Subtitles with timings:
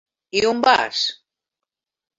[0.39, 1.05] I on vas?